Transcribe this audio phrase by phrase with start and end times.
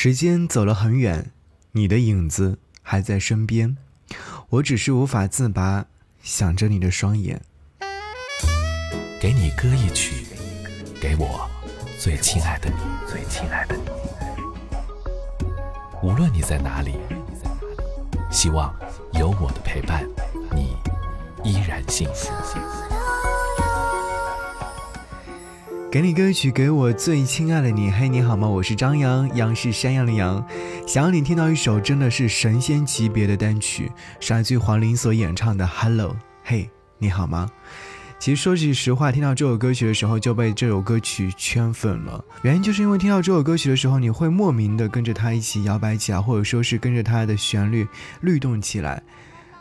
[0.00, 1.32] 时间走了很远，
[1.72, 3.76] 你的影子还在身边，
[4.48, 5.86] 我只是无法自拔，
[6.22, 7.42] 想着你的双眼。
[9.20, 10.24] 给你歌一曲，
[11.00, 11.50] 给我
[11.98, 12.76] 最亲爱的你，
[13.10, 13.82] 最亲爱的你。
[16.00, 16.94] 无论你在哪里，
[18.30, 18.72] 希望
[19.14, 20.08] 有我的陪伴，
[20.54, 20.76] 你
[21.42, 22.32] 依然幸福。
[25.90, 27.90] 给你歌曲，给我最亲爱的你。
[27.90, 28.46] 嘿，你好吗？
[28.46, 30.46] 我是张扬，杨是山羊的羊。
[30.86, 33.90] 想要你听到一首真的是神仙级别的单曲，
[34.20, 36.10] 是来自于黄龄所演唱的《Hello》。
[36.44, 36.68] 嘿，
[36.98, 37.50] 你好吗？
[38.18, 42.22] 其实说句实话，听到这首歌曲的时候就被这首歌曲圈粉了。
[42.42, 47.88] 原因就是因为听到这首歌曲的时候，你会莫名的跟着它一起摇摆起来，或者说是跟着它的旋律
[48.20, 49.02] 律动起来。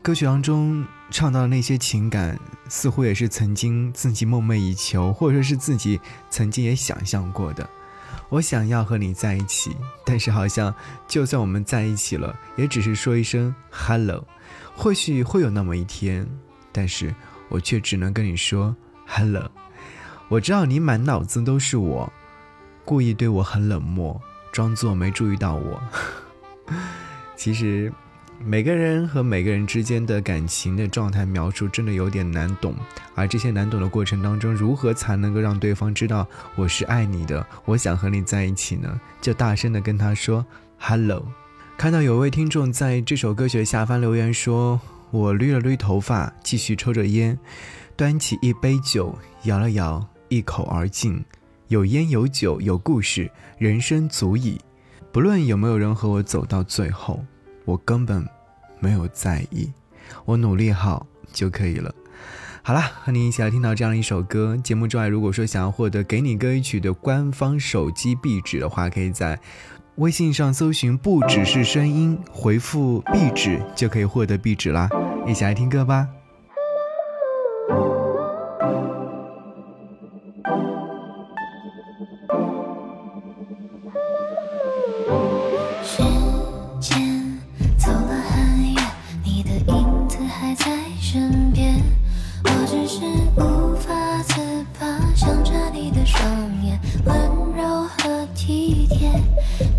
[0.00, 2.36] 歌曲当中唱到的那些情感，
[2.68, 7.68] 似乎也是曾经自己梦寐以求，或者说是自己曾经也想象过的。
[8.30, 10.74] 我想要和你在一起，但是好像
[11.06, 14.24] 就算我们在一起了，也只是说一声 hello。
[14.74, 16.26] 或许会有那么一天，
[16.72, 17.14] 但是
[17.50, 18.74] 我却只能跟你说
[19.06, 19.50] hello。
[20.28, 22.10] 我知道你满脑子都是我，
[22.86, 24.18] 故意对我很冷漠，
[24.50, 25.82] 装作没注意到我。
[27.36, 27.92] 其实。
[28.44, 32.74] 每个人和每个人之间的感情的状态描述真的有点难懂，
[33.14, 36.26] 而这些难懂的过程当中，如何才能够让对方知道
[36.56, 39.00] 我是爱你的，我想和你在一起呢？
[39.20, 40.44] 就大声的跟他说
[40.76, 41.24] “hello”。
[41.78, 44.80] 看到有位听众在这首歌曲的下方留言说
[45.12, 47.38] ：“我捋了捋头发，继续抽着烟，
[47.96, 51.24] 端起一杯酒，摇了摇，一口而尽。
[51.68, 54.60] 有烟有酒有故事，人生足矣。
[55.12, 57.24] 不论有没有人和我走到最后。”
[57.64, 58.26] 我根本
[58.80, 59.72] 没有在意。
[60.24, 61.94] 我努力好就可以了。
[62.64, 69.36] 好啦和你一起来听到这样一首歌节目之外如果说想要获得给你歌曲的官方手机壁纸的话可以在
[69.96, 74.88] 微信上搜寻不只是声音回复壁纸就可以获得壁纸啦。
[75.26, 76.08] 一起来听歌吧。
[92.92, 92.98] 是
[93.36, 94.34] 无法自
[94.78, 94.86] 拔，
[95.16, 96.22] 想着你的双
[96.62, 97.16] 眼温
[97.56, 99.10] 柔和体贴。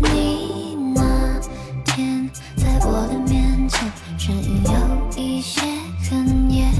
[0.00, 1.38] 你那
[1.84, 5.60] 天在我的面前，声音有一些
[6.02, 6.72] 哽咽，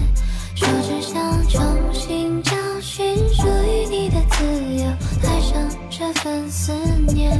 [0.54, 4.42] 说只想重新找寻属于你的自
[4.74, 4.86] 由，
[5.28, 6.72] 爱上这份思
[7.12, 7.38] 念，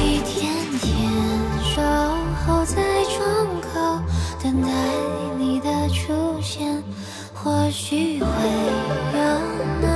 [0.00, 1.10] 一天天
[1.74, 1.82] 守
[2.46, 4.00] 候在窗口，
[4.40, 4.68] 等待
[5.40, 6.12] 你的出。
[6.12, 6.31] 现。
[7.42, 9.40] 或许会有
[9.80, 9.91] 那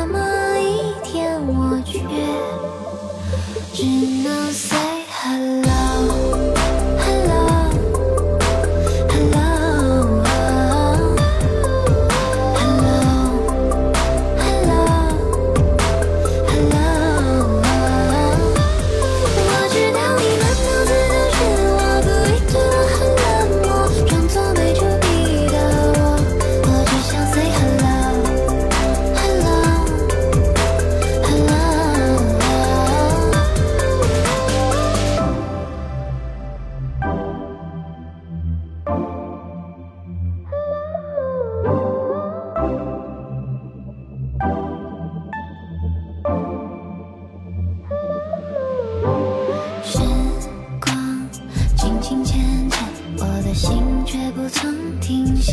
[54.57, 55.53] 曾停歇，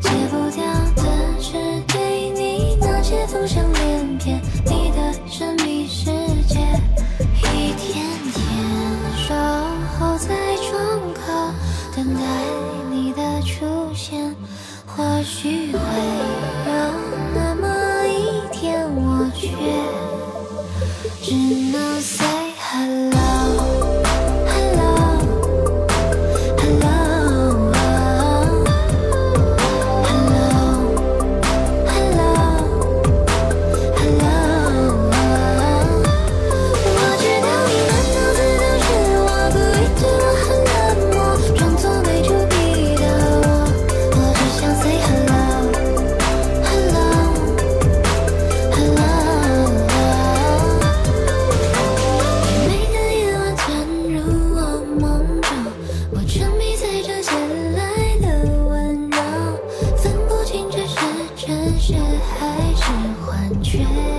[0.00, 0.62] 戒不掉
[0.96, 1.02] 的
[1.40, 1.52] 是
[1.88, 6.04] 对你那些风声连篇，你的神秘世
[6.46, 6.58] 界，
[7.42, 8.38] 一天天
[9.16, 9.34] 守
[9.98, 10.70] 候在窗
[11.14, 11.20] 口，
[11.96, 12.20] 等待
[12.90, 13.64] 你的出
[13.94, 14.34] 现，
[14.86, 16.72] 或许会有
[17.34, 19.48] 那么一天，我却
[21.22, 21.59] 只能。
[63.70, 64.09] 全